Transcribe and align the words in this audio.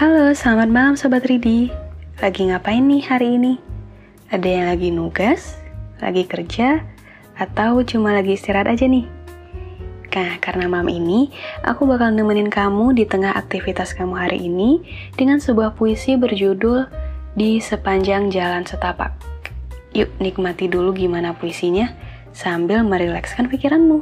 Halo, 0.00 0.32
selamat 0.32 0.72
malam 0.72 0.94
Sobat 0.96 1.28
Ridi. 1.28 1.68
Lagi 2.24 2.48
ngapain 2.48 2.80
nih 2.80 3.04
hari 3.04 3.36
ini? 3.36 3.60
Ada 4.32 4.48
yang 4.48 4.66
lagi 4.72 4.88
nugas, 4.88 5.60
lagi 6.00 6.24
kerja, 6.24 6.80
atau 7.36 7.84
cuma 7.84 8.16
lagi 8.16 8.32
istirahat 8.32 8.72
aja 8.72 8.88
nih? 8.88 9.04
Nah, 10.08 10.40
karena 10.40 10.72
malam 10.72 10.88
ini, 10.88 11.28
aku 11.60 11.84
bakal 11.84 12.16
nemenin 12.16 12.48
kamu 12.48 12.96
di 12.96 13.04
tengah 13.04 13.36
aktivitas 13.36 13.92
kamu 13.92 14.16
hari 14.16 14.48
ini 14.48 14.80
dengan 15.20 15.36
sebuah 15.36 15.76
puisi 15.76 16.16
berjudul 16.16 16.88
Di 17.36 17.60
Sepanjang 17.60 18.32
Jalan 18.32 18.64
Setapak. 18.64 19.12
Yuk, 19.92 20.08
nikmati 20.16 20.64
dulu 20.64 20.96
gimana 20.96 21.36
puisinya 21.36 21.92
sambil 22.32 22.80
merilekskan 22.88 23.52
pikiranmu. 23.52 24.00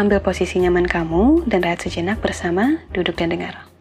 Ambil 0.00 0.24
posisi 0.24 0.64
nyaman 0.64 0.88
kamu 0.88 1.44
dan 1.44 1.60
rehat 1.60 1.84
sejenak 1.84 2.24
bersama 2.24 2.80
duduk 2.96 3.20
dan 3.20 3.36
dengar. 3.36 3.73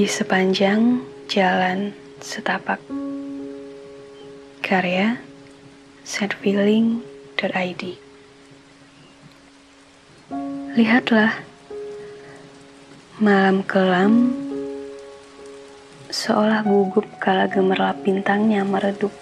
Di 0.00 0.08
sepanjang 0.08 1.04
jalan 1.28 1.92
setapak. 2.24 2.80
Karya 4.64 5.20
setfeeling.id 6.08 7.82
Lihatlah 10.72 11.44
Malam 13.20 13.60
kelam 13.60 14.32
Seolah 16.08 16.64
gugup 16.64 17.04
kala 17.20 17.44
gemerlap 17.52 18.00
bintangnya 18.00 18.64
meredup. 18.64 19.12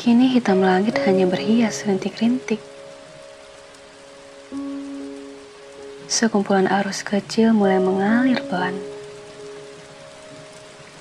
Kini 0.00 0.32
hitam 0.32 0.64
langit 0.64 0.96
hanya 1.04 1.28
berhias 1.28 1.84
rintik-rintik 1.84 2.69
Sekumpulan 6.10 6.66
arus 6.66 7.06
kecil 7.06 7.54
mulai 7.54 7.78
mengalir 7.78 8.42
pelan, 8.50 8.74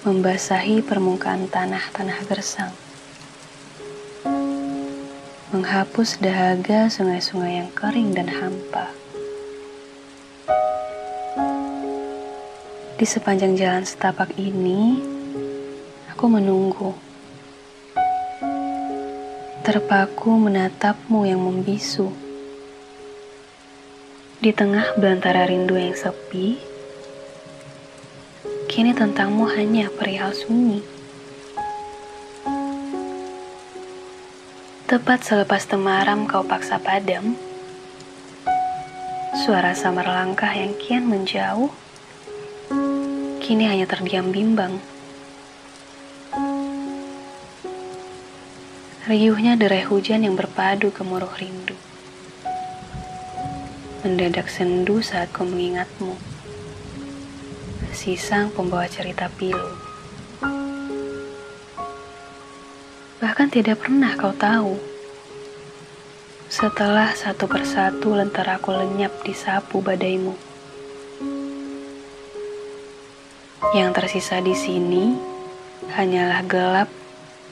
membasahi 0.06 0.86
permukaan 0.86 1.50
tanah-tanah 1.50 2.30
gersang, 2.30 2.70
menghapus 5.50 6.22
dahaga 6.22 6.94
sungai-sungai 6.94 7.58
yang 7.58 7.74
kering 7.74 8.14
dan 8.14 8.30
hampa. 8.30 8.86
Di 13.02 13.06
sepanjang 13.10 13.58
jalan 13.58 13.90
setapak 13.90 14.38
ini, 14.38 15.02
aku 16.14 16.30
menunggu. 16.30 16.94
Terpaku 19.66 20.38
menatapmu 20.38 21.26
yang 21.26 21.42
membisu 21.42 22.29
di 24.40 24.56
tengah 24.56 24.96
belantara 24.96 25.44
rindu 25.52 25.76
yang 25.76 25.92
sepi, 25.92 26.56
kini 28.72 28.96
tentangmu 28.96 29.44
hanya 29.52 29.92
perihal 29.92 30.32
sunyi. 30.32 30.80
Tepat 34.88 35.28
selepas 35.28 35.68
temaram 35.68 36.24
kau 36.24 36.48
paksa 36.48 36.80
padam, 36.80 37.36
suara 39.44 39.76
samar 39.76 40.08
langkah 40.08 40.56
yang 40.56 40.72
kian 40.80 41.04
menjauh, 41.04 41.76
kini 43.44 43.68
hanya 43.68 43.92
terdiam 43.92 44.32
bimbang. 44.32 44.80
Riuhnya 49.04 49.60
derai 49.60 49.84
hujan 49.84 50.24
yang 50.24 50.40
berpadu 50.40 50.96
kemuruh 50.96 51.36
rindu 51.36 51.89
mendadak 54.00 54.48
sendu 54.48 55.04
saat 55.04 55.28
ku 55.36 55.44
mengingatmu. 55.44 56.16
Si 57.92 58.16
sang 58.16 58.48
pembawa 58.56 58.88
cerita 58.88 59.28
pilu. 59.28 59.76
Bahkan 63.20 63.48
tidak 63.52 63.84
pernah 63.84 64.16
kau 64.16 64.32
tahu. 64.32 64.80
Setelah 66.48 67.12
satu 67.12 67.46
persatu 67.46 68.16
lenteraku 68.16 68.72
lenyap 68.72 69.12
di 69.28 69.36
sapu 69.36 69.84
badaimu. 69.84 70.34
Yang 73.76 73.90
tersisa 74.00 74.40
di 74.40 74.56
sini 74.56 75.20
hanyalah 75.92 76.42
gelap 76.48 76.90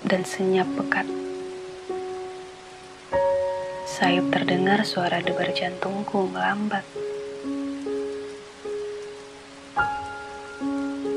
dan 0.07 0.23
senyap 0.23 0.65
pekat 0.79 1.26
sayup 3.97 4.29
terdengar 4.29 4.85
suara 4.85 5.25
debar 5.25 5.49
jantungku 5.57 6.29
melambat. 6.29 6.85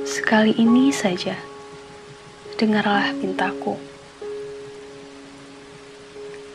Sekali 0.08 0.56
ini 0.56 0.88
saja, 0.88 1.36
dengarlah 2.56 3.12
pintaku. 3.20 3.76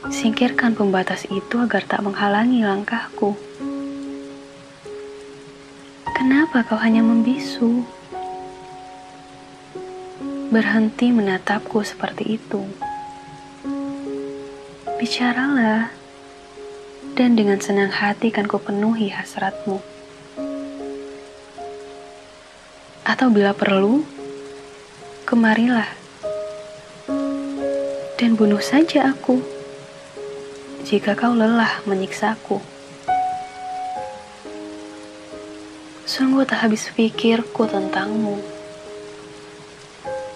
Singkirkan 0.10 0.74
pembatas 0.74 1.30
itu 1.30 1.62
agar 1.62 1.86
tak 1.86 2.02
menghalangi 2.02 2.66
langkahku. 2.66 3.38
Kenapa 6.10 6.66
kau 6.66 6.82
hanya 6.82 7.06
membisu? 7.06 7.86
Berhenti 10.50 11.14
menatapku 11.14 11.86
seperti 11.86 12.42
itu. 12.42 12.66
Bicaralah 14.98 16.05
dan 17.16 17.40
dengan 17.40 17.64
senang 17.64 17.96
hati 17.96 18.28
kan 18.28 18.44
ku 18.44 18.60
penuhi 18.60 19.08
hasratmu. 19.08 19.80
Atau 23.08 23.32
bila 23.32 23.56
perlu, 23.56 24.04
kemarilah 25.24 25.88
dan 28.20 28.36
bunuh 28.36 28.60
saja 28.60 29.16
aku 29.16 29.40
jika 30.84 31.16
kau 31.16 31.32
lelah 31.32 31.80
menyiksaku. 31.88 32.60
Sungguh 36.04 36.44
tak 36.44 36.68
habis 36.68 36.92
pikirku 36.92 37.64
tentangmu. 37.64 38.44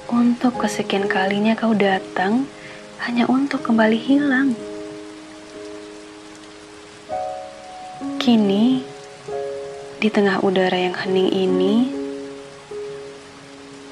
Untuk 0.09 0.63
kesekian 0.63 1.11
kalinya 1.11 1.53
kau 1.59 1.75
datang 1.75 2.47
hanya 3.03 3.27
untuk 3.27 3.67
kembali 3.67 3.99
hilang. 3.99 4.55
Kini, 8.29 8.85
di 9.97 10.05
tengah 10.05 10.45
udara 10.45 10.77
yang 10.77 10.93
hening 10.93 11.33
ini, 11.33 11.89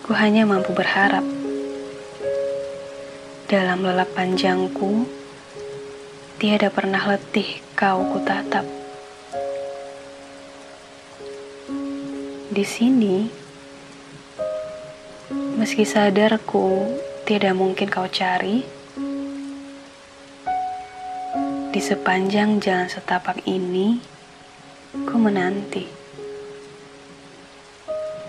ku 0.06 0.14
hanya 0.14 0.46
mampu 0.46 0.78
berharap. 0.78 1.26
Dalam 3.50 3.82
lelap 3.82 4.06
panjangku, 4.14 5.10
tiada 6.38 6.70
pernah 6.70 7.02
letih 7.10 7.66
kau 7.74 8.06
kutatap. 8.14 8.62
Di 12.54 12.62
sini, 12.62 13.26
meski 15.58 15.82
sadarku 15.82 16.86
tidak 17.26 17.58
mungkin 17.58 17.90
kau 17.90 18.06
cari, 18.06 18.62
di 21.74 21.82
sepanjang 21.82 22.62
jalan 22.62 22.86
setapak 22.86 23.42
ini, 23.50 24.17
Ku 24.96 25.16
menanti. 25.20 25.84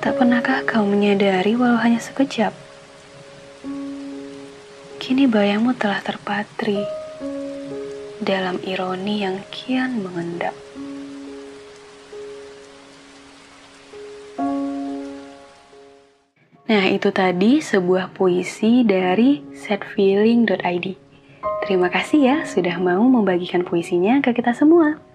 Tak 0.03 0.19
pernahkah 0.19 0.67
kau 0.67 0.83
menyadari 0.83 1.55
walau 1.55 1.79
hanya 1.79 2.03
sekejap? 2.03 2.51
Kini 4.99 5.31
bayangmu 5.31 5.79
telah 5.79 6.03
terpatri 6.03 6.83
dalam 8.19 8.59
ironi 8.67 9.23
yang 9.23 9.39
kian 9.55 10.03
mengendap. 10.03 10.55
Nah, 16.69 16.85
itu 16.85 17.09
tadi 17.15 17.65
sebuah 17.65 18.13
puisi 18.13 18.85
dari 18.85 19.41
setfeeling.id. 19.55 20.87
Terima 21.65 21.89
kasih 21.89 22.21
ya 22.21 22.37
sudah 22.45 22.77
mau 22.77 23.01
membagikan 23.09 23.65
puisinya 23.65 24.21
ke 24.21 24.37
kita 24.37 24.53
semua. 24.53 25.08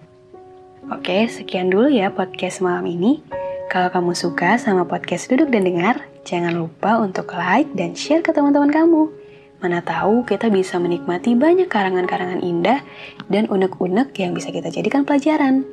Oke, 0.92 1.24
sekian 1.32 1.72
dulu 1.72 1.88
ya 1.88 2.12
podcast 2.12 2.60
malam 2.60 2.84
ini. 2.84 3.24
Kalau 3.72 3.88
kamu 3.88 4.12
suka 4.12 4.60
sama 4.60 4.84
podcast 4.84 5.32
Duduk 5.32 5.48
dan 5.48 5.64
Dengar, 5.64 6.04
jangan 6.28 6.52
lupa 6.52 7.00
untuk 7.00 7.32
like 7.32 7.72
dan 7.72 7.96
share 7.96 8.20
ke 8.20 8.36
teman-teman 8.36 8.68
kamu. 8.68 9.08
Mana 9.64 9.80
tahu 9.80 10.28
kita 10.28 10.52
bisa 10.52 10.76
menikmati 10.76 11.32
banyak 11.32 11.72
karangan-karangan 11.72 12.44
indah 12.44 12.84
dan 13.32 13.48
unek-unek 13.48 14.12
yang 14.20 14.36
bisa 14.36 14.52
kita 14.52 14.68
jadikan 14.68 15.08
pelajaran. 15.08 15.64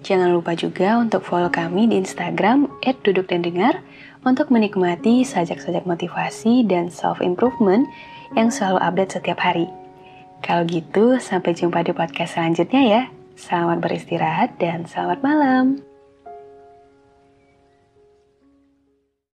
Jangan 0.00 0.32
lupa 0.32 0.56
juga 0.56 0.96
untuk 0.96 1.28
follow 1.28 1.52
kami 1.52 1.92
di 1.92 2.00
Instagram 2.00 2.72
@dudukdandengar 2.80 3.84
untuk 4.24 4.48
menikmati 4.48 5.28
sajak-sajak 5.28 5.84
motivasi 5.84 6.64
dan 6.64 6.88
self-improvement 6.88 7.84
yang 8.32 8.48
selalu 8.48 8.80
update 8.80 9.12
setiap 9.12 9.44
hari. 9.44 9.68
Kalau 10.40 10.64
gitu, 10.64 11.20
sampai 11.20 11.52
jumpa 11.52 11.84
di 11.84 11.92
podcast 11.92 12.40
selanjutnya 12.40 12.80
ya. 12.80 13.02
Selamat 13.36 13.78
beristirahat 13.80 14.60
dan 14.60 14.84
selamat 14.84 15.20
malam. 15.24 15.91